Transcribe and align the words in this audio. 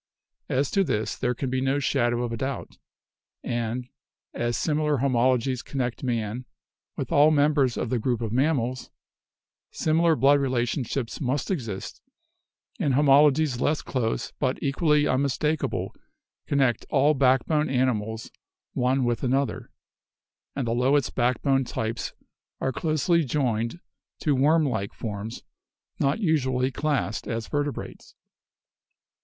As 0.49 0.71
to 0.71 0.83
this 0.83 1.15
there 1.15 1.35
can 1.35 1.51
be 1.51 1.61
no 1.61 1.77
shadow 1.77 2.23
of 2.23 2.31
a 2.31 2.37
doubt, 2.37 2.79
and, 3.43 3.87
as 4.33 4.57
similar 4.57 4.97
homologies 4.97 5.61
connect 5.61 6.03
man 6.03 6.45
with 6.97 7.11
all 7.11 7.29
members 7.29 7.77
of 7.77 7.91
the 7.91 7.99
group 7.99 8.19
of 8.19 8.31
mammals, 8.31 8.89
similar 9.69 10.15
blood 10.15 10.39
relationship 10.39 11.07
must 11.21 11.51
exist; 11.51 12.01
and 12.79 12.95
homologies 12.95 13.61
less 13.61 13.83
close 13.83 14.33
but 14.39 14.57
equally 14.63 15.05
unmistakable 15.05 15.93
connect 16.47 16.83
all 16.89 17.13
backboned 17.13 17.69
animals 17.69 18.31
one 18.73 19.03
with 19.05 19.21
another, 19.23 19.69
and 20.55 20.65
the 20.65 20.71
lowest 20.73 21.13
backboned 21.13 21.67
types 21.67 22.15
are 22.59 22.71
closely 22.73 23.23
joined 23.23 23.79
to 24.17 24.33
wormlike 24.35 24.95
forms 24.95 25.43
not 25.99 26.17
usually 26.19 26.71
classed 26.71 27.27
as 27.27 27.47
vertebrates. 27.47 28.15